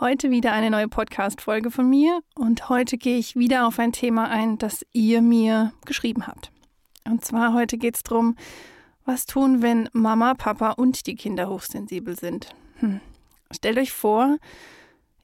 Heute 0.00 0.30
wieder 0.30 0.52
eine 0.52 0.70
neue 0.70 0.88
Podcast-Folge 0.88 1.70
von 1.70 1.86
mir 1.86 2.20
und 2.34 2.70
heute 2.70 2.96
gehe 2.96 3.18
ich 3.18 3.36
wieder 3.36 3.66
auf 3.66 3.78
ein 3.78 3.92
Thema 3.92 4.30
ein, 4.30 4.56
das 4.56 4.86
ihr 4.92 5.20
mir 5.20 5.74
geschrieben 5.84 6.26
habt. 6.26 6.50
Und 7.04 7.22
zwar 7.22 7.52
heute 7.52 7.76
geht 7.76 7.96
es 7.96 8.02
darum, 8.02 8.34
was 9.04 9.26
tun, 9.26 9.60
wenn 9.60 9.90
Mama, 9.92 10.32
Papa 10.32 10.70
und 10.70 11.06
die 11.06 11.16
Kinder 11.16 11.50
hochsensibel 11.50 12.18
sind. 12.18 12.48
Hm. 12.76 13.02
Stellt 13.50 13.76
euch 13.76 13.92
vor, 13.92 14.38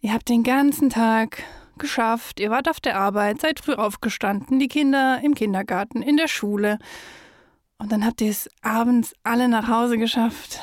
ihr 0.03 0.12
habt 0.12 0.29
den 0.29 0.43
ganzen 0.43 0.91
Tag 0.91 1.43
geschafft, 1.79 2.39
ihr 2.39 2.51
wart 2.51 2.69
auf 2.69 2.79
der 2.79 2.98
Arbeit, 2.98 3.41
seid 3.41 3.61
früh 3.61 3.77
aufgestanden, 3.77 4.59
die 4.59 4.69
Kinder 4.69 5.20
im 5.23 5.34
Kindergarten, 5.34 6.03
in 6.03 6.19
der 6.19 6.29
Schule. 6.29 6.79
Und 7.79 7.93
dann 7.93 8.05
habt 8.05 8.20
ihr 8.20 8.29
es 8.29 8.51
abends 8.61 9.15
alle 9.23 9.48
nach 9.48 9.69
Hause 9.69 9.97
geschafft 9.97 10.61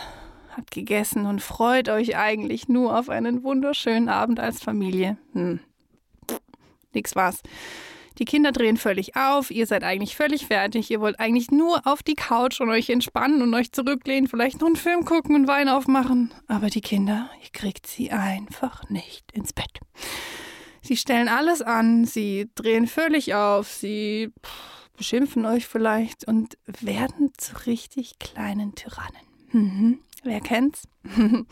habt 0.55 0.71
gegessen 0.71 1.25
und 1.25 1.41
freut 1.41 1.89
euch 1.89 2.17
eigentlich 2.17 2.67
nur 2.67 2.97
auf 2.97 3.09
einen 3.09 3.43
wunderschönen 3.43 4.09
Abend 4.09 4.39
als 4.39 4.61
Familie. 4.61 5.17
Hm. 5.33 5.59
Nix 6.93 7.15
war's. 7.15 7.41
Die 8.19 8.25
Kinder 8.25 8.51
drehen 8.51 8.77
völlig 8.77 9.15
auf, 9.15 9.49
ihr 9.49 9.65
seid 9.65 9.83
eigentlich 9.83 10.15
völlig 10.15 10.45
fertig, 10.45 10.91
ihr 10.91 11.01
wollt 11.01 11.19
eigentlich 11.19 11.49
nur 11.49 11.87
auf 11.87 12.03
die 12.03 12.13
Couch 12.13 12.61
und 12.61 12.69
euch 12.69 12.89
entspannen 12.91 13.41
und 13.41 13.53
euch 13.55 13.71
zurücklehnen, 13.71 14.27
vielleicht 14.27 14.61
noch 14.61 14.67
einen 14.67 14.75
Film 14.75 15.03
gucken 15.03 15.35
und 15.35 15.47
Wein 15.47 15.67
aufmachen. 15.67 16.31
Aber 16.47 16.69
die 16.69 16.81
Kinder, 16.81 17.29
ihr 17.41 17.49
kriegt 17.51 17.87
sie 17.87 18.11
einfach 18.11 18.87
nicht 18.89 19.31
ins 19.31 19.51
Bett. 19.51 19.79
Sie 20.83 20.95
stellen 20.95 21.27
alles 21.27 21.63
an, 21.63 22.05
sie 22.05 22.51
drehen 22.53 22.85
völlig 22.85 23.33
auf, 23.33 23.71
sie 23.71 24.31
beschimpfen 24.95 25.45
euch 25.45 25.65
vielleicht 25.65 26.27
und 26.27 26.57
werden 26.67 27.31
zu 27.37 27.65
richtig 27.65 28.19
kleinen 28.19 28.75
Tyrannen. 28.75 29.21
Mhm. 29.51 29.99
Wer 30.23 30.41
kennt's? 30.41 30.87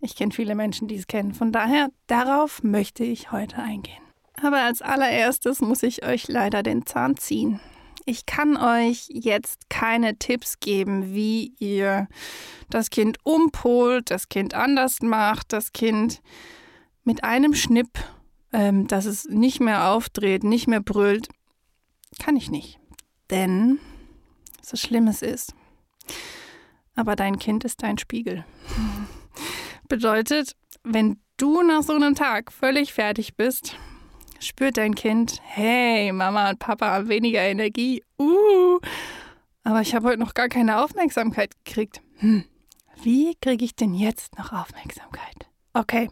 ich 0.00 0.16
kenne 0.16 0.32
viele 0.32 0.54
Menschen, 0.54 0.88
die 0.88 0.96
es 0.96 1.06
kennen. 1.06 1.34
Von 1.34 1.52
daher, 1.52 1.88
darauf 2.06 2.62
möchte 2.62 3.04
ich 3.04 3.32
heute 3.32 3.58
eingehen. 3.58 4.02
Aber 4.42 4.62
als 4.62 4.82
allererstes 4.82 5.60
muss 5.60 5.82
ich 5.82 6.04
euch 6.04 6.28
leider 6.28 6.62
den 6.62 6.86
Zahn 6.86 7.16
ziehen. 7.16 7.60
Ich 8.04 8.26
kann 8.26 8.56
euch 8.58 9.06
jetzt 9.08 9.70
keine 9.70 10.18
Tipps 10.18 10.60
geben, 10.60 11.14
wie 11.14 11.54
ihr 11.58 12.08
das 12.68 12.90
Kind 12.90 13.18
umpolt, 13.22 14.10
das 14.10 14.28
Kind 14.28 14.52
anders 14.52 15.00
macht, 15.00 15.54
das 15.54 15.72
Kind 15.72 16.20
mit 17.04 17.24
einem 17.24 17.54
Schnipp, 17.54 17.98
ähm, 18.52 18.86
dass 18.88 19.06
es 19.06 19.24
nicht 19.24 19.60
mehr 19.60 19.90
aufdreht, 19.90 20.44
nicht 20.44 20.66
mehr 20.66 20.80
brüllt. 20.80 21.28
Kann 22.18 22.36
ich 22.36 22.50
nicht. 22.50 22.78
Denn 23.30 23.78
so 24.60 24.76
schlimm 24.76 25.08
es 25.08 25.22
ist, 25.22 25.54
aber 26.94 27.16
dein 27.16 27.38
Kind 27.38 27.64
ist 27.64 27.82
dein 27.82 27.98
Spiegel. 27.98 28.44
Bedeutet, 29.88 30.56
wenn 30.82 31.20
du 31.36 31.62
nach 31.62 31.82
so 31.82 31.94
einem 31.94 32.14
Tag 32.14 32.52
völlig 32.52 32.92
fertig 32.92 33.36
bist, 33.36 33.76
spürt 34.40 34.76
dein 34.76 34.94
Kind, 34.94 35.40
hey, 35.42 36.12
Mama 36.12 36.50
und 36.50 36.58
Papa 36.58 36.90
haben 36.90 37.08
weniger 37.08 37.42
Energie. 37.42 38.02
Uh, 38.18 38.78
aber 39.62 39.80
ich 39.80 39.94
habe 39.94 40.08
heute 40.08 40.20
noch 40.20 40.34
gar 40.34 40.48
keine 40.48 40.82
Aufmerksamkeit 40.82 41.52
gekriegt. 41.64 42.00
Hm, 42.18 42.44
wie 43.02 43.34
kriege 43.40 43.64
ich 43.64 43.74
denn 43.74 43.94
jetzt 43.94 44.38
noch 44.38 44.52
Aufmerksamkeit? 44.52 45.48
Okay, 45.72 46.10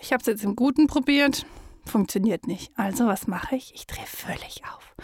ich 0.00 0.12
habe 0.12 0.20
es 0.20 0.26
jetzt 0.26 0.44
im 0.44 0.56
Guten 0.56 0.86
probiert, 0.86 1.46
funktioniert 1.84 2.46
nicht. 2.46 2.72
Also 2.76 3.06
was 3.06 3.26
mache 3.26 3.56
ich? 3.56 3.72
Ich 3.74 3.86
drehe 3.86 4.06
völlig 4.06 4.62
auf. 4.64 4.94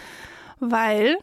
Weil 0.59 1.19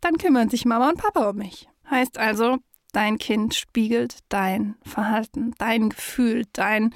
dann 0.00 0.18
kümmern 0.18 0.48
sich 0.48 0.64
Mama 0.64 0.90
und 0.90 0.98
Papa 0.98 1.30
um 1.30 1.36
mich. 1.36 1.68
Heißt 1.90 2.18
also, 2.18 2.58
Dein 2.92 3.18
Kind 3.18 3.54
spiegelt 3.54 4.18
dein 4.28 4.76
Verhalten, 4.82 5.54
dein 5.58 5.90
Gefühl, 5.90 6.44
dein 6.52 6.94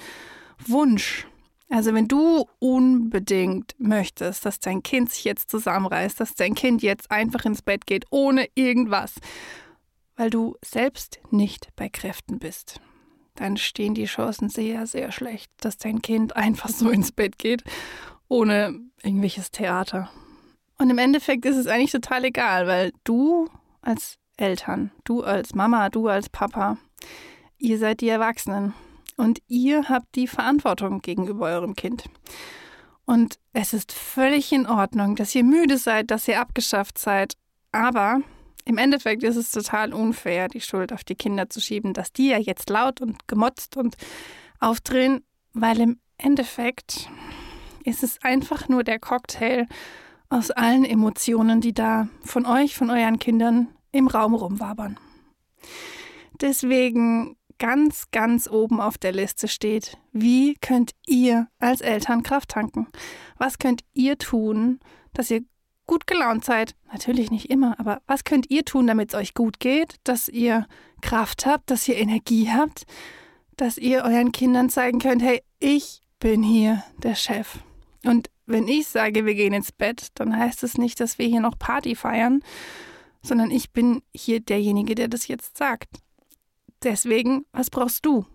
Wunsch. 0.66 1.26
Also 1.68 1.94
wenn 1.94 2.08
du 2.08 2.46
unbedingt 2.58 3.74
möchtest, 3.78 4.44
dass 4.44 4.60
dein 4.60 4.82
Kind 4.82 5.10
sich 5.10 5.24
jetzt 5.24 5.50
zusammenreißt, 5.50 6.20
dass 6.20 6.34
dein 6.34 6.54
Kind 6.54 6.82
jetzt 6.82 7.10
einfach 7.10 7.44
ins 7.44 7.62
Bett 7.62 7.86
geht, 7.86 8.04
ohne 8.10 8.48
irgendwas, 8.54 9.14
weil 10.16 10.30
du 10.30 10.56
selbst 10.62 11.20
nicht 11.30 11.68
bei 11.76 11.88
Kräften 11.88 12.38
bist, 12.38 12.80
dann 13.34 13.56
stehen 13.56 13.94
die 13.94 14.04
Chancen 14.04 14.48
sehr, 14.48 14.86
sehr 14.86 15.12
schlecht, 15.12 15.50
dass 15.60 15.78
dein 15.78 16.02
Kind 16.02 16.36
einfach 16.36 16.68
so 16.68 16.90
ins 16.90 17.12
Bett 17.12 17.38
geht, 17.38 17.64
ohne 18.28 18.78
irgendwelches 19.02 19.50
Theater. 19.50 20.10
Und 20.78 20.90
im 20.90 20.98
Endeffekt 20.98 21.44
ist 21.44 21.56
es 21.56 21.66
eigentlich 21.66 21.92
total 21.92 22.24
egal, 22.24 22.66
weil 22.66 22.92
du 23.04 23.48
als 23.80 24.18
Eltern, 24.42 24.90
du 25.04 25.22
als 25.22 25.54
Mama, 25.54 25.88
du 25.88 26.08
als 26.08 26.28
Papa, 26.28 26.76
ihr 27.58 27.78
seid 27.78 28.00
die 28.00 28.08
Erwachsenen. 28.08 28.74
Und 29.16 29.40
ihr 29.46 29.88
habt 29.88 30.14
die 30.16 30.26
Verantwortung 30.26 31.00
gegenüber 31.00 31.46
eurem 31.46 31.76
Kind. 31.76 32.04
Und 33.04 33.38
es 33.52 33.72
ist 33.72 33.92
völlig 33.92 34.52
in 34.52 34.66
Ordnung, 34.66 35.16
dass 35.16 35.34
ihr 35.34 35.44
müde 35.44 35.76
seid, 35.76 36.10
dass 36.10 36.26
ihr 36.28 36.40
abgeschafft 36.40 36.98
seid, 36.98 37.34
aber 37.70 38.20
im 38.64 38.78
Endeffekt 38.78 39.22
ist 39.22 39.36
es 39.36 39.50
total 39.50 39.92
unfair, 39.92 40.48
die 40.48 40.60
Schuld 40.60 40.92
auf 40.92 41.04
die 41.04 41.14
Kinder 41.14 41.50
zu 41.50 41.60
schieben, 41.60 41.92
dass 41.94 42.12
die 42.12 42.28
ja 42.28 42.38
jetzt 42.38 42.70
laut 42.70 43.00
und 43.00 43.28
gemotzt 43.28 43.76
und 43.76 43.96
aufdrehen, 44.60 45.24
weil 45.52 45.80
im 45.80 46.00
Endeffekt 46.16 47.10
ist 47.84 48.02
es 48.02 48.22
einfach 48.22 48.68
nur 48.68 48.84
der 48.84 48.98
Cocktail 48.98 49.66
aus 50.28 50.50
allen 50.50 50.84
Emotionen, 50.84 51.60
die 51.60 51.74
da 51.74 52.08
von 52.24 52.46
euch, 52.46 52.76
von 52.76 52.90
euren 52.90 53.18
Kindern 53.18 53.68
im 53.92 54.08
Raum 54.08 54.34
rumwabern. 54.34 54.98
Deswegen 56.40 57.36
ganz, 57.58 58.06
ganz 58.10 58.48
oben 58.48 58.80
auf 58.80 58.98
der 58.98 59.12
Liste 59.12 59.46
steht, 59.46 59.96
wie 60.12 60.54
könnt 60.56 60.92
ihr 61.06 61.46
als 61.60 61.80
Eltern 61.80 62.24
Kraft 62.24 62.50
tanken? 62.50 62.88
Was 63.38 63.58
könnt 63.58 63.84
ihr 63.92 64.18
tun, 64.18 64.80
dass 65.12 65.30
ihr 65.30 65.44
gut 65.86 66.06
gelaunt 66.06 66.44
seid? 66.44 66.74
Natürlich 66.92 67.30
nicht 67.30 67.50
immer, 67.50 67.78
aber 67.78 68.02
was 68.06 68.24
könnt 68.24 68.50
ihr 68.50 68.64
tun, 68.64 68.86
damit 68.86 69.10
es 69.10 69.14
euch 69.14 69.34
gut 69.34 69.60
geht, 69.60 69.96
dass 70.04 70.28
ihr 70.28 70.66
Kraft 71.02 71.46
habt, 71.46 71.70
dass 71.70 71.86
ihr 71.86 71.96
Energie 71.96 72.50
habt, 72.50 72.84
dass 73.56 73.78
ihr 73.78 74.02
euren 74.02 74.32
Kindern 74.32 74.68
zeigen 74.68 74.98
könnt, 74.98 75.22
hey, 75.22 75.42
ich 75.60 76.00
bin 76.18 76.42
hier 76.42 76.82
der 77.02 77.14
Chef. 77.14 77.58
Und 78.04 78.28
wenn 78.46 78.66
ich 78.66 78.88
sage, 78.88 79.24
wir 79.24 79.34
gehen 79.34 79.52
ins 79.52 79.70
Bett, 79.70 80.08
dann 80.14 80.36
heißt 80.36 80.64
es 80.64 80.78
nicht, 80.78 80.98
dass 80.98 81.18
wir 81.18 81.26
hier 81.26 81.40
noch 81.40 81.58
Party 81.58 81.94
feiern, 81.94 82.42
sondern 83.22 83.50
ich 83.50 83.72
bin 83.72 84.02
hier 84.14 84.40
derjenige, 84.40 84.94
der 84.94 85.08
das 85.08 85.28
jetzt 85.28 85.56
sagt. 85.56 85.88
Deswegen, 86.82 87.44
was 87.52 87.70
brauchst 87.70 88.04
du, 88.04 88.26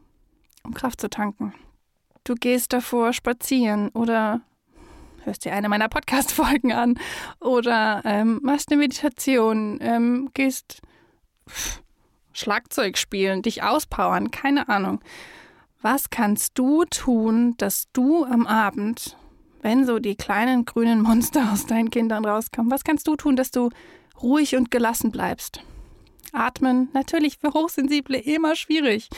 um 0.63 0.73
Kraft 0.73 1.01
zu 1.01 1.09
tanken? 1.09 1.53
Du 2.23 2.35
gehst 2.35 2.73
davor 2.73 3.13
spazieren 3.13 3.89
oder 3.89 4.41
hörst 5.23 5.45
dir 5.45 5.53
eine 5.53 5.69
meiner 5.69 5.89
Podcast-Folgen 5.89 6.71
an 6.71 6.97
oder 7.39 8.01
ähm, 8.05 8.39
machst 8.41 8.71
eine 8.71 8.79
Meditation, 8.79 9.77
ähm, 9.81 10.29
gehst 10.33 10.81
pff, 11.49 11.81
Schlagzeug 12.31 12.97
spielen, 12.97 13.41
dich 13.41 13.63
auspowern, 13.63 14.31
keine 14.31 14.69
Ahnung. 14.69 15.01
Was 15.81 16.09
kannst 16.09 16.57
du 16.57 16.85
tun, 16.85 17.55
dass 17.57 17.91
du 17.93 18.25
am 18.25 18.47
Abend, 18.47 19.17
wenn 19.61 19.85
so 19.85 19.99
die 19.99 20.15
kleinen 20.15 20.65
grünen 20.65 21.01
Monster 21.01 21.51
aus 21.51 21.65
deinen 21.65 21.89
Kindern 21.89 22.25
rauskommen, 22.25 22.71
was 22.71 22.83
kannst 22.83 23.07
du 23.07 23.15
tun, 23.15 23.35
dass 23.35 23.51
du 23.51 23.69
ruhig 24.21 24.55
und 24.55 24.71
gelassen 24.71 25.11
bleibst. 25.11 25.61
Atmen, 26.33 26.89
natürlich 26.93 27.37
für 27.39 27.53
Hochsensible 27.53 28.17
immer 28.17 28.55
schwierig. 28.55 29.09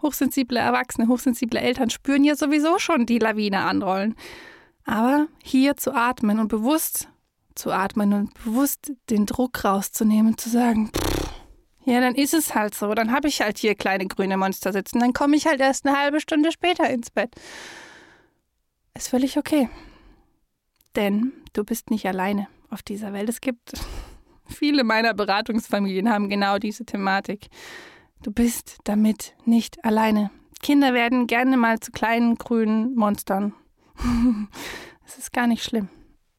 Hochsensible 0.00 0.58
Erwachsene, 0.58 1.08
hochsensible 1.08 1.60
Eltern 1.60 1.90
spüren 1.90 2.24
ja 2.24 2.36
sowieso 2.36 2.78
schon 2.78 3.06
die 3.06 3.18
Lawine 3.18 3.60
anrollen. 3.60 4.14
Aber 4.84 5.26
hier 5.42 5.76
zu 5.76 5.92
atmen 5.92 6.38
und 6.38 6.48
bewusst 6.48 7.08
zu 7.54 7.70
atmen 7.70 8.12
und 8.12 8.34
bewusst 8.44 8.92
den 9.10 9.26
Druck 9.26 9.64
rauszunehmen, 9.64 10.38
zu 10.38 10.48
sagen, 10.48 10.90
pff, 10.96 11.32
ja, 11.84 12.00
dann 12.00 12.14
ist 12.14 12.32
es 12.32 12.54
halt 12.54 12.74
so. 12.74 12.94
Dann 12.94 13.12
habe 13.12 13.28
ich 13.28 13.40
halt 13.40 13.58
hier 13.58 13.74
kleine 13.74 14.06
grüne 14.06 14.36
Monster 14.36 14.72
sitzen. 14.72 15.00
Dann 15.00 15.12
komme 15.12 15.36
ich 15.36 15.46
halt 15.46 15.60
erst 15.60 15.86
eine 15.86 15.98
halbe 15.98 16.20
Stunde 16.20 16.52
später 16.52 16.88
ins 16.88 17.10
Bett. 17.10 17.34
Ist 18.94 19.08
völlig 19.08 19.36
okay. 19.36 19.68
Denn 20.94 21.32
du 21.54 21.64
bist 21.64 21.90
nicht 21.90 22.06
alleine 22.06 22.46
auf 22.70 22.82
dieser 22.82 23.12
Welt. 23.12 23.28
Es 23.28 23.40
gibt 23.40 23.72
Viele 24.52 24.84
meiner 24.84 25.14
Beratungsfamilien 25.14 26.10
haben 26.10 26.28
genau 26.28 26.58
diese 26.58 26.84
Thematik. 26.84 27.48
Du 28.22 28.30
bist 28.30 28.78
damit 28.84 29.34
nicht 29.44 29.84
alleine. 29.84 30.30
Kinder 30.60 30.94
werden 30.94 31.26
gerne 31.26 31.56
mal 31.56 31.80
zu 31.80 31.90
kleinen 31.90 32.36
grünen 32.36 32.94
Monstern. 32.94 33.54
Es 35.04 35.18
ist 35.18 35.32
gar 35.32 35.46
nicht 35.46 35.62
schlimm. 35.62 35.90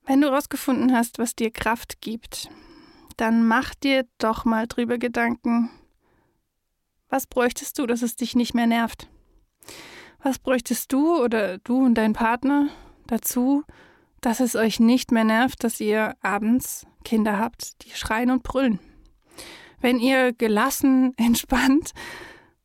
Wenn 0.05 0.21
du 0.21 0.29
herausgefunden 0.29 0.95
hast, 0.95 1.19
was 1.19 1.35
dir 1.35 1.51
Kraft 1.51 2.01
gibt, 2.01 2.49
dann 3.17 3.45
mach 3.45 3.75
dir 3.75 4.07
doch 4.17 4.45
mal 4.45 4.67
drüber 4.67 4.97
Gedanken, 4.97 5.69
was 7.09 7.27
bräuchtest 7.27 7.77
du, 7.77 7.85
dass 7.85 8.01
es 8.01 8.15
dich 8.15 8.35
nicht 8.35 8.55
mehr 8.55 8.65
nervt? 8.65 9.07
Was 10.23 10.39
bräuchtest 10.39 10.91
du 10.91 11.21
oder 11.21 11.59
du 11.59 11.85
und 11.85 11.95
dein 11.95 12.13
Partner 12.13 12.69
dazu, 13.05 13.63
dass 14.21 14.39
es 14.39 14.55
euch 14.55 14.79
nicht 14.79 15.11
mehr 15.11 15.25
nervt, 15.25 15.63
dass 15.63 15.79
ihr 15.79 16.15
abends 16.21 16.87
Kinder 17.03 17.37
habt, 17.39 17.83
die 17.83 17.91
schreien 17.91 18.31
und 18.31 18.43
brüllen? 18.43 18.79
Wenn 19.81 19.99
ihr 19.99 20.33
gelassen, 20.33 21.13
entspannt 21.17 21.93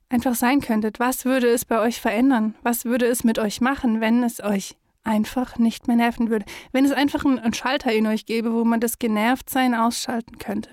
einfach 0.08 0.34
sein 0.34 0.60
könntet, 0.60 1.00
was 1.00 1.24
würde 1.24 1.48
es 1.48 1.64
bei 1.64 1.80
euch 1.80 2.00
verändern? 2.00 2.54
Was 2.62 2.84
würde 2.84 3.06
es 3.06 3.24
mit 3.24 3.38
euch 3.38 3.60
machen, 3.60 4.00
wenn 4.00 4.22
es 4.22 4.42
euch 4.42 4.76
einfach 5.04 5.58
nicht 5.58 5.86
mehr 5.86 5.96
nerven 5.96 6.30
würde? 6.30 6.46
Wenn 6.72 6.84
es 6.84 6.92
einfach 6.92 7.24
einen 7.24 7.54
Schalter 7.54 7.92
in 7.92 8.06
euch 8.06 8.24
gäbe, 8.24 8.52
wo 8.54 8.64
man 8.64 8.80
das 8.80 8.98
Genervtsein 8.98 9.74
ausschalten 9.74 10.38
könnte? 10.38 10.70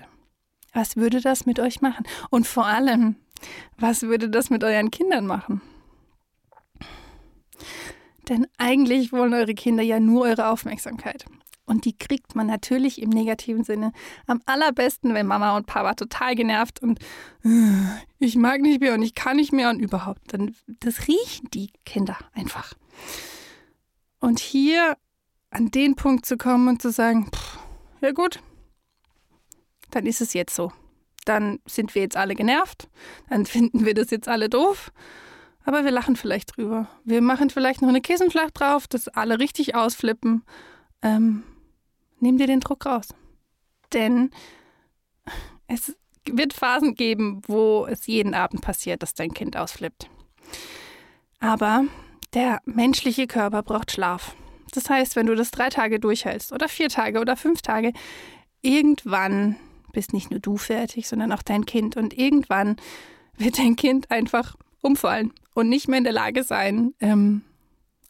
Was 0.72 0.96
würde 0.96 1.20
das 1.20 1.46
mit 1.46 1.58
euch 1.58 1.80
machen? 1.80 2.06
Und 2.30 2.46
vor 2.46 2.66
allem, 2.66 3.16
was 3.78 4.02
würde 4.02 4.28
das 4.28 4.50
mit 4.50 4.64
euren 4.64 4.90
Kindern 4.90 5.26
machen? 5.26 5.62
Denn 8.28 8.46
eigentlich 8.58 9.12
wollen 9.12 9.34
eure 9.34 9.54
Kinder 9.54 9.82
ja 9.82 10.00
nur 10.00 10.22
eure 10.24 10.48
Aufmerksamkeit. 10.48 11.26
Und 11.66 11.84
die 11.84 11.96
kriegt 11.96 12.34
man 12.34 12.46
natürlich 12.46 13.02
im 13.02 13.10
negativen 13.10 13.64
Sinne 13.64 13.92
am 14.26 14.40
allerbesten, 14.46 15.14
wenn 15.14 15.26
Mama 15.26 15.56
und 15.56 15.66
Papa 15.66 15.94
total 15.94 16.34
genervt 16.34 16.80
und 16.80 17.00
äh, 17.44 17.48
ich 18.18 18.36
mag 18.36 18.60
nicht 18.60 18.80
mehr 18.80 18.94
und 18.94 19.02
ich 19.02 19.14
kann 19.14 19.36
nicht 19.36 19.52
mehr 19.52 19.70
und 19.70 19.80
überhaupt. 19.80 20.32
Dann 20.32 20.54
das 20.80 21.08
riechen 21.08 21.50
die 21.52 21.70
Kinder 21.84 22.16
einfach. 22.32 22.72
Und 24.20 24.38
hier 24.38 24.96
an 25.50 25.70
den 25.70 25.96
Punkt 25.96 26.24
zu 26.24 26.36
kommen 26.36 26.68
und 26.68 26.80
zu 26.80 26.90
sagen, 26.90 27.28
pff, 27.34 27.58
ja 28.00 28.12
gut, 28.12 28.40
dann 29.90 30.06
ist 30.06 30.20
es 30.20 30.32
jetzt 30.32 30.54
so 30.54 30.72
dann 31.26 31.58
sind 31.66 31.94
wir 31.94 32.02
jetzt 32.02 32.16
alle 32.16 32.34
genervt, 32.34 32.88
dann 33.28 33.44
finden 33.44 33.84
wir 33.84 33.94
das 33.94 34.10
jetzt 34.10 34.28
alle 34.28 34.48
doof. 34.48 34.92
Aber 35.64 35.84
wir 35.84 35.90
lachen 35.90 36.14
vielleicht 36.14 36.56
drüber. 36.56 36.88
Wir 37.04 37.20
machen 37.20 37.50
vielleicht 37.50 37.82
noch 37.82 37.88
eine 37.88 38.00
Kissenschlacht 38.00 38.60
drauf, 38.60 38.86
dass 38.86 39.08
alle 39.08 39.40
richtig 39.40 39.74
ausflippen. 39.74 40.44
Ähm, 41.02 41.42
nimm 42.20 42.38
dir 42.38 42.46
den 42.46 42.60
Druck 42.60 42.86
raus. 42.86 43.08
Denn 43.92 44.30
es 45.66 45.96
wird 46.24 46.52
Phasen 46.52 46.94
geben, 46.94 47.42
wo 47.46 47.86
es 47.86 48.06
jeden 48.06 48.34
Abend 48.34 48.62
passiert, 48.62 49.02
dass 49.02 49.14
dein 49.14 49.32
Kind 49.32 49.56
ausflippt. 49.56 50.08
Aber 51.38 51.84
der 52.34 52.60
menschliche 52.64 53.26
Körper 53.26 53.62
braucht 53.62 53.92
Schlaf. 53.92 54.34
Das 54.72 54.90
heißt, 54.90 55.16
wenn 55.16 55.26
du 55.26 55.34
das 55.34 55.50
drei 55.50 55.68
Tage 55.68 56.00
durchhältst 56.00 56.52
oder 56.52 56.68
vier 56.68 56.88
Tage 56.88 57.20
oder 57.20 57.36
fünf 57.36 57.62
Tage, 57.62 57.92
irgendwann 58.62 59.56
bist 59.92 60.12
nicht 60.12 60.30
nur 60.30 60.40
du 60.40 60.56
fertig, 60.56 61.08
sondern 61.08 61.32
auch 61.32 61.42
dein 61.42 61.64
Kind. 61.64 61.96
Und 61.96 62.16
irgendwann 62.16 62.76
wird 63.38 63.58
dein 63.58 63.76
Kind 63.76 64.10
einfach 64.10 64.56
umfallen 64.82 65.32
und 65.54 65.68
nicht 65.68 65.88
mehr 65.88 65.98
in 65.98 66.04
der 66.04 66.12
Lage 66.12 66.44
sein, 66.44 66.94
ähm, 67.00 67.42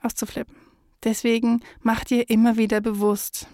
auszuflippen. 0.03 0.57
Deswegen 1.05 1.61
mach 1.83 2.05
dir 2.05 2.29
immer 2.29 2.57
wieder 2.57 2.81
bewusst, 2.81 3.47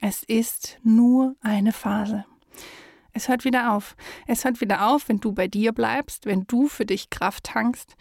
es 0.00 0.22
ist 0.22 0.78
nur 0.82 1.36
eine 1.40 1.72
Phase. 1.72 2.24
Es 3.12 3.28
hört 3.28 3.44
wieder 3.44 3.72
auf. 3.72 3.96
Es 4.26 4.44
hört 4.44 4.60
wieder 4.60 4.88
auf, 4.88 5.08
wenn 5.08 5.18
du 5.18 5.32
bei 5.32 5.48
dir 5.48 5.72
bleibst, 5.72 6.26
wenn 6.26 6.46
du 6.46 6.68
für 6.68 6.86
dich 6.86 7.10
Kraft 7.10 7.44
tankst 7.44 7.96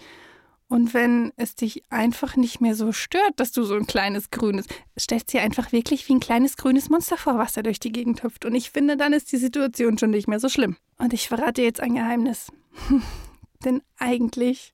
und 0.68 0.94
wenn 0.94 1.32
es 1.38 1.56
dich 1.56 1.84
einfach 1.90 2.36
nicht 2.36 2.60
mehr 2.60 2.76
so 2.76 2.92
stört, 2.92 3.40
dass 3.40 3.52
du 3.52 3.64
so 3.64 3.76
ein 3.76 3.88
kleines 3.88 4.32
grünes, 4.32 4.68
stellst 5.00 5.32
dir 5.32 5.42
einfach 5.42 5.72
wirklich 5.72 6.08
wie 6.10 6.16
ein 6.16 6.20
kleines 6.20 6.58
grünes 6.58 6.90
Monster 6.90 7.18
vor, 7.18 7.38
was 7.38 7.54
da 7.54 7.62
durch 7.64 7.80
die 7.80 7.92
Gegend 7.92 8.22
hüpft. 8.24 8.44
Und 8.44 8.54
ich 8.54 8.72
finde, 8.72 8.98
dann 8.98 9.14
ist 9.14 9.32
die 9.32 9.38
Situation 9.38 9.98
schon 9.98 10.12
nicht 10.12 10.28
mehr 10.28 10.40
so 10.40 10.50
schlimm. 10.50 10.76
Und 10.98 11.14
ich 11.14 11.30
verrate 11.30 11.62
jetzt 11.62 11.80
ein 11.80 11.96
Geheimnis. 11.96 12.52
Denn 13.66 13.82
eigentlich 13.98 14.74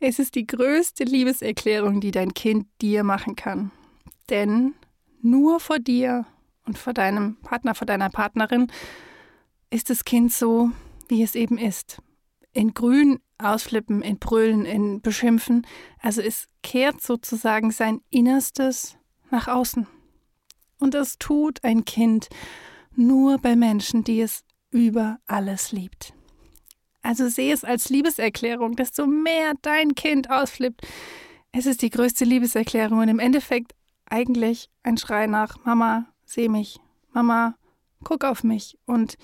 ist 0.00 0.18
es 0.18 0.30
die 0.30 0.46
größte 0.46 1.04
Liebeserklärung, 1.04 2.00
die 2.00 2.10
dein 2.10 2.32
Kind 2.32 2.66
dir 2.80 3.04
machen 3.04 3.36
kann. 3.36 3.70
Denn 4.30 4.74
nur 5.20 5.60
vor 5.60 5.78
dir 5.78 6.26
und 6.68 6.78
vor 6.78 6.92
deinem 6.92 7.36
Partner, 7.36 7.74
vor 7.74 7.86
deiner 7.86 8.10
Partnerin 8.10 8.70
ist 9.70 9.90
das 9.90 10.04
Kind 10.04 10.32
so, 10.32 10.70
wie 11.08 11.22
es 11.22 11.34
eben 11.34 11.58
ist. 11.58 12.00
In 12.52 12.74
grün 12.74 13.20
ausflippen, 13.38 14.02
in 14.02 14.18
Brüllen, 14.18 14.64
in 14.66 15.00
Beschimpfen. 15.00 15.66
Also 16.00 16.20
es 16.20 16.46
kehrt 16.62 17.00
sozusagen 17.00 17.70
sein 17.70 18.02
Innerstes 18.10 18.98
nach 19.30 19.48
außen. 19.48 19.86
Und 20.78 20.94
das 20.94 21.18
tut 21.18 21.64
ein 21.64 21.84
Kind 21.84 22.28
nur 22.94 23.38
bei 23.38 23.56
Menschen, 23.56 24.04
die 24.04 24.20
es 24.20 24.44
über 24.70 25.18
alles 25.26 25.72
liebt. 25.72 26.12
Also 27.00 27.28
sehe 27.28 27.54
es 27.54 27.64
als 27.64 27.88
Liebeserklärung, 27.88 28.76
desto 28.76 29.06
mehr 29.06 29.54
dein 29.62 29.94
Kind 29.94 30.30
ausflippt. 30.30 30.86
Es 31.52 31.64
ist 31.64 31.80
die 31.80 31.90
größte 31.90 32.24
Liebeserklärung 32.24 32.98
und 32.98 33.08
im 33.08 33.20
Endeffekt 33.20 33.72
eigentlich 34.04 34.68
ein 34.82 34.98
Schrei 34.98 35.26
nach 35.26 35.64
Mama, 35.64 36.12
seh 36.28 36.48
mich, 36.48 36.78
Mama, 37.12 37.56
guck 38.04 38.24
auf 38.24 38.44
mich 38.44 38.78
und 38.86 39.16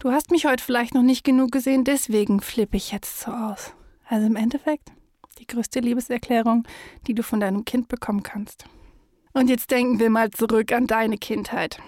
Du 0.00 0.10
hast 0.10 0.30
mich 0.30 0.44
heute 0.44 0.62
vielleicht 0.62 0.92
noch 0.92 1.02
nicht 1.02 1.24
genug 1.24 1.52
gesehen, 1.52 1.84
deswegen 1.84 2.40
flippe 2.40 2.76
ich 2.76 2.92
jetzt 2.92 3.20
so 3.20 3.30
aus. 3.30 3.72
Also 4.06 4.26
im 4.26 4.36
Endeffekt 4.36 4.92
die 5.38 5.46
größte 5.46 5.80
Liebeserklärung, 5.80 6.66
die 7.06 7.14
du 7.14 7.22
von 7.22 7.40
deinem 7.40 7.64
Kind 7.64 7.88
bekommen 7.88 8.22
kannst. 8.22 8.66
Und 9.32 9.48
jetzt 9.48 9.70
denken 9.70 9.98
wir 9.98 10.10
mal 10.10 10.30
zurück 10.30 10.72
an 10.72 10.86
deine 10.86 11.16
Kindheit. 11.16 11.78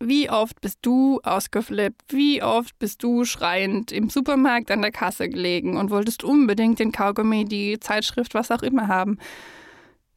Wie 0.00 0.30
oft 0.30 0.60
bist 0.60 0.78
du 0.82 1.20
ausgeflippt? 1.22 2.12
Wie 2.12 2.42
oft 2.42 2.78
bist 2.78 3.02
du 3.02 3.24
schreiend 3.24 3.92
im 3.92 4.10
Supermarkt 4.10 4.70
an 4.70 4.82
der 4.82 4.90
Kasse 4.90 5.28
gelegen 5.28 5.76
und 5.76 5.90
wolltest 5.90 6.24
unbedingt 6.24 6.78
den 6.78 6.90
Kaugummi, 6.90 7.44
die 7.44 7.78
Zeitschrift, 7.78 8.34
was 8.34 8.50
auch 8.50 8.62
immer 8.62 8.88
haben? 8.88 9.18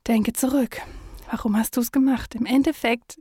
Denke 0.07 0.33
zurück. 0.33 0.81
Warum 1.29 1.57
hast 1.57 1.77
du 1.77 1.81
es 1.81 1.91
gemacht? 1.91 2.33
Im 2.35 2.45
Endeffekt, 2.45 3.19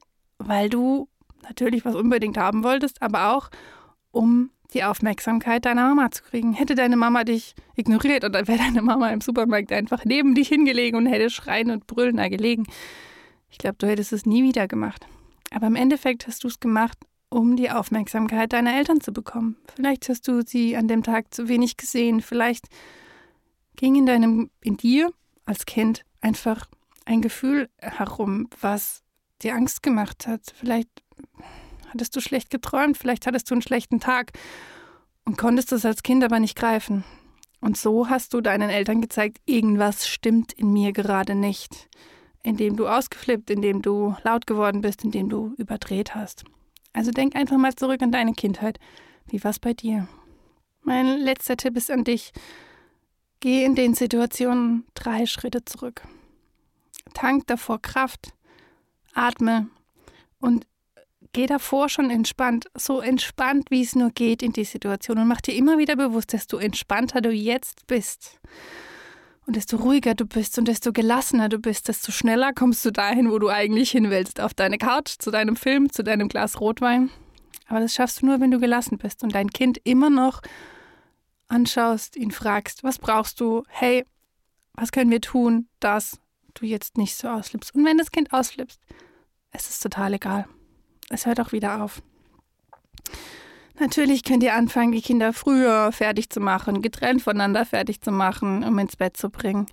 weil 0.49 0.69
du 0.69 1.09
natürlich 1.43 1.85
was 1.85 1.95
unbedingt 1.95 2.39
haben 2.39 2.63
wolltest, 2.65 3.03
aber 3.03 3.35
auch, 3.35 3.51
um 4.11 4.51
die 4.75 4.85
Aufmerksamkeit 4.85 5.65
deiner 5.65 5.89
Mama 5.89 6.11
zu 6.11 6.23
kriegen. 6.23 6.53
Hätte 6.53 6.75
deine 6.75 6.97
Mama 6.97 7.25
dich 7.25 7.55
ignoriert 7.77 8.25
oder 8.25 8.47
wäre 8.49 8.59
deine 8.59 8.83
Mama 8.83 9.11
im 9.11 9.21
Supermarkt 9.21 9.73
einfach 9.73 10.05
neben 10.05 10.35
dich 10.35 10.49
hingelegen 10.49 10.97
und 10.97 11.07
hätte 11.07 11.31
schreien 11.31 11.71
und 11.71 11.87
brüllen 11.87 12.17
da 12.17 12.29
gelegen. 12.29 12.65
Ich 13.51 13.59
glaube, 13.59 13.77
du 13.79 13.87
hättest 13.87 14.13
es 14.13 14.25
nie 14.25 14.43
wieder 14.43 14.67
gemacht. 14.67 15.07
Aber 15.51 15.67
im 15.67 15.77
Endeffekt 15.77 16.27
hast 16.27 16.45
du 16.45 16.49
es 16.49 16.61
gemacht, 16.61 16.99
um 17.29 17.57
die 17.57 17.71
Aufmerksamkeit 17.71 18.53
deiner 18.53 18.77
Eltern 18.77 19.01
zu 19.01 19.13
bekommen. 19.13 19.57
Vielleicht 19.75 20.09
hast 20.09 20.27
du 20.29 20.43
sie 20.43 20.77
an 20.77 20.89
dem 20.89 21.03
Tag 21.03 21.35
zu 21.35 21.49
wenig 21.49 21.77
gesehen. 21.77 22.21
Vielleicht 22.21 22.67
ging 23.77 23.95
in 23.95 24.07
deinem, 24.07 24.51
in 24.63 24.77
dir 24.77 25.13
als 25.45 25.67
Kind 25.67 26.05
einfach 26.21 26.67
ein 27.05 27.21
Gefühl 27.21 27.69
herum, 27.79 28.49
was 28.61 29.03
dir 29.43 29.55
Angst 29.55 29.83
gemacht 29.83 30.27
hat. 30.27 30.43
Vielleicht 30.55 30.89
Hattest 31.93 32.17
du 32.17 32.21
schlecht 32.21 32.49
geträumt? 32.49 32.97
Vielleicht 32.97 33.27
hattest 33.27 33.51
du 33.51 33.55
einen 33.55 33.63
schlechten 33.63 34.01
Tag 34.01 34.33
und 35.25 35.37
konntest 35.37 35.73
es 35.73 35.85
als 35.85 36.03
Kind 36.03 36.25
aber 36.25 36.41
nicht 36.41 36.57
greifen. 36.57 37.05
Und 37.61 37.77
so 37.77 38.09
hast 38.09 38.33
du 38.33 38.41
deinen 38.41 38.71
Eltern 38.71 39.03
gezeigt, 39.03 39.41
irgendwas 39.45 40.09
stimmt 40.09 40.53
in 40.55 40.73
mir 40.73 40.93
gerade 40.93 41.35
nicht. 41.35 41.89
Indem 42.43 42.77
du 42.77 42.89
ausgeflippt, 42.89 43.51
indem 43.51 43.83
du 43.83 44.17
laut 44.25 44.47
geworden 44.47 44.81
bist, 44.81 45.05
indem 45.05 45.29
du 45.29 45.55
überdreht 45.59 46.15
hast. 46.15 46.45
Also 46.95 47.11
denk 47.11 47.37
einfach 47.37 47.59
mal 47.59 47.75
zurück 47.75 48.03
an 48.03 48.11
deine 48.11 48.33
Kindheit. 48.33 48.81
Wie 49.27 49.45
war's 49.45 49.59
bei 49.59 49.75
dir? 49.75 50.09
Mein 50.83 51.19
letzter 51.21 51.57
Tipp 51.57 51.77
ist 51.77 51.91
an 51.91 52.05
dich. 52.05 52.33
Geh 53.41 53.65
in 53.65 53.75
den 53.75 53.95
Situationen 53.95 54.87
drei 54.95 55.27
Schritte 55.27 55.65
zurück. 55.65 56.03
Tank 57.15 57.47
davor 57.47 57.81
Kraft, 57.81 58.33
atme 59.15 59.69
und 60.39 60.67
geh 61.33 61.47
davor 61.47 61.89
schon 61.89 62.11
entspannt, 62.11 62.67
so 62.75 63.01
entspannt, 63.01 63.71
wie 63.71 63.83
es 63.83 63.95
nur 63.95 64.11
geht 64.11 64.43
in 64.43 64.53
die 64.53 64.65
Situation 64.65 65.19
und 65.19 65.29
mach 65.29 65.41
dir 65.41 65.55
immer 65.55 65.79
wieder 65.79 65.97
bewusst, 65.97 66.33
desto 66.33 66.59
entspannter 66.59 67.21
du 67.21 67.31
jetzt 67.31 67.87
bist. 67.87 68.39
Und 69.45 69.57
desto 69.57 69.77
ruhiger 69.77 70.15
du 70.15 70.25
bist 70.25 70.59
und 70.59 70.69
desto 70.69 70.93
gelassener 70.93 71.49
du 71.49 71.59
bist, 71.59 71.89
desto 71.89 72.13
schneller 72.13 72.53
kommst 72.53 72.85
du 72.85 72.93
dahin, 72.93 73.31
wo 73.31 73.41
du 73.41 73.49
eigentlich 73.49 73.91
hin 73.91 74.09
willst. 74.09 74.41
Auf 74.41 74.55
deine 74.55 74.79
Couch, 74.79 75.17
zu 75.19 75.33
deinem 75.33 75.57
Film, 75.57 75.91
zu 75.91 76.05
deinem 76.05 76.29
Glas 76.29 76.61
Rotwein. 76.61 77.11
Aber 77.67 77.81
das 77.81 77.95
schaffst 77.95 78.23
du 78.23 78.27
nur, 78.27 78.39
wenn 78.41 78.53
du 78.53 78.61
gelassen 78.61 78.99
bist 78.99 79.25
und 79.25 79.35
dein 79.35 79.51
Kind 79.51 79.79
immer 79.83 80.11
noch 80.11 80.43
anschaust, 81.49 82.17
ihn 82.17 82.31
fragst, 82.31 82.85
was 82.85 82.99
brauchst 82.99 83.41
du? 83.41 83.65
Hey, 83.69 84.05
was 84.75 84.93
können 84.93 85.11
wir 85.11 85.21
tun, 85.21 85.69
dass 85.81 86.21
du 86.55 86.67
jetzt 86.67 86.99
nicht 86.99 87.17
so 87.17 87.29
ausflippst? 87.29 87.75
Und 87.75 87.85
wenn 87.85 87.99
das 87.99 88.11
Kind 88.11 88.33
ausflippst, 88.33 88.81
es 89.51 89.69
ist 89.69 89.83
total 89.83 90.15
egal 90.15 90.47
es 91.13 91.27
hört 91.27 91.41
auch 91.41 91.53
wieder 91.53 91.83
auf. 91.83 92.03
Natürlich 93.79 94.23
könnt 94.23 94.43
ihr 94.43 94.55
anfangen, 94.55 94.93
die 94.93 95.03
Kinder 95.03 95.33
früher 95.33 95.93
fertig 95.93 96.31
zu 96.31 96.41
machen, 96.41 96.83
getrennt 96.83 97.23
voneinander 97.23 97.65
fertig 97.65 98.01
zu 98.01 98.13
machen, 98.13 98.65
um 98.65 98.79
ins 98.79 98.97
Bett 98.97 99.17
zu 99.17 99.31
bringen. 99.31 99.67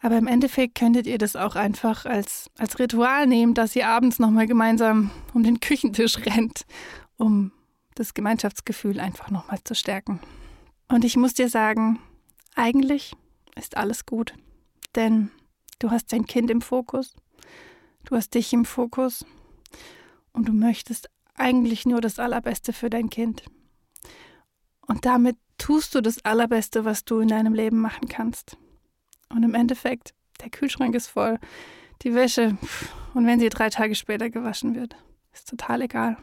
Aber 0.00 0.18
im 0.18 0.26
Endeffekt 0.26 0.74
könntet 0.74 1.06
ihr 1.06 1.18
das 1.18 1.34
auch 1.34 1.56
einfach 1.56 2.04
als, 2.04 2.50
als 2.58 2.78
Ritual 2.78 3.26
nehmen, 3.26 3.54
dass 3.54 3.74
ihr 3.74 3.88
abends 3.88 4.18
nochmal 4.18 4.46
gemeinsam 4.46 5.10
um 5.32 5.42
den 5.42 5.60
Küchentisch 5.60 6.18
rennt, 6.26 6.66
um 7.16 7.52
das 7.94 8.12
Gemeinschaftsgefühl 8.12 9.00
einfach 9.00 9.30
nochmal 9.30 9.58
zu 9.64 9.74
stärken. 9.74 10.20
Und 10.88 11.04
ich 11.04 11.16
muss 11.16 11.32
dir 11.32 11.48
sagen, 11.48 11.98
eigentlich 12.54 13.14
ist 13.56 13.76
alles 13.76 14.04
gut. 14.04 14.34
Denn 14.94 15.30
du 15.84 15.90
hast 15.90 16.14
dein 16.14 16.24
Kind 16.24 16.50
im 16.50 16.62
Fokus, 16.62 17.14
du 18.04 18.16
hast 18.16 18.32
dich 18.32 18.54
im 18.54 18.64
Fokus 18.64 19.26
und 20.32 20.48
du 20.48 20.54
möchtest 20.54 21.10
eigentlich 21.34 21.84
nur 21.84 22.00
das 22.00 22.18
Allerbeste 22.18 22.72
für 22.72 22.88
dein 22.88 23.10
Kind. 23.10 23.42
Und 24.86 25.04
damit 25.04 25.36
tust 25.58 25.94
du 25.94 26.00
das 26.00 26.24
Allerbeste, 26.24 26.86
was 26.86 27.04
du 27.04 27.20
in 27.20 27.28
deinem 27.28 27.52
Leben 27.52 27.82
machen 27.82 28.08
kannst. 28.08 28.56
Und 29.28 29.42
im 29.42 29.54
Endeffekt, 29.54 30.14
der 30.40 30.48
Kühlschrank 30.48 30.94
ist 30.94 31.08
voll, 31.08 31.38
die 32.00 32.14
Wäsche, 32.14 32.56
und 33.12 33.26
wenn 33.26 33.38
sie 33.38 33.50
drei 33.50 33.68
Tage 33.68 33.94
später 33.94 34.30
gewaschen 34.30 34.74
wird, 34.74 34.96
ist 35.34 35.50
total 35.50 35.82
egal. 35.82 36.16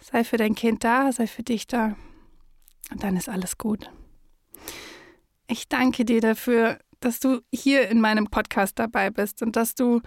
Sei 0.00 0.24
für 0.24 0.36
dein 0.36 0.56
Kind 0.56 0.82
da, 0.82 1.12
sei 1.12 1.28
für 1.28 1.44
dich 1.44 1.68
da. 1.68 1.94
Und 2.90 3.04
dann 3.04 3.16
ist 3.16 3.28
alles 3.28 3.56
gut. 3.56 3.88
Ich 5.46 5.68
danke 5.68 6.04
dir 6.04 6.20
dafür, 6.20 6.80
dass 7.04 7.20
du 7.20 7.40
hier 7.52 7.88
in 7.88 8.00
meinem 8.00 8.28
Podcast 8.28 8.78
dabei 8.78 9.10
bist 9.10 9.42
und 9.42 9.56
dass 9.56 9.74
du 9.74 10.00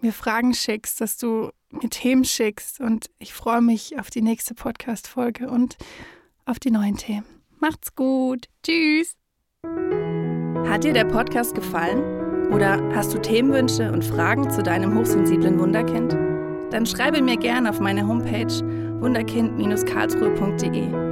mir 0.00 0.12
Fragen 0.12 0.54
schickst, 0.54 1.00
dass 1.00 1.16
du 1.16 1.50
mir 1.70 1.88
Themen 1.88 2.24
schickst. 2.24 2.80
Und 2.80 3.10
ich 3.18 3.32
freue 3.32 3.60
mich 3.60 3.98
auf 3.98 4.10
die 4.10 4.22
nächste 4.22 4.54
Podcast-Folge 4.54 5.48
und 5.48 5.76
auf 6.44 6.58
die 6.58 6.70
neuen 6.70 6.96
Themen. 6.96 7.24
Macht's 7.60 7.94
gut. 7.94 8.46
Tschüss. 8.64 9.16
Hat 10.68 10.84
dir 10.84 10.92
der 10.92 11.04
Podcast 11.04 11.54
gefallen? 11.54 12.02
Oder 12.52 12.82
hast 12.94 13.14
du 13.14 13.18
Themenwünsche 13.18 13.92
und 13.92 14.04
Fragen 14.04 14.50
zu 14.50 14.62
deinem 14.62 14.98
hochsensiblen 14.98 15.58
Wunderkind? 15.58 16.12
Dann 16.70 16.86
schreibe 16.86 17.22
mir 17.22 17.36
gerne 17.36 17.70
auf 17.70 17.80
meine 17.80 18.06
Homepage 18.06 18.52
wunderkind-karlsruhe.de 19.00 21.11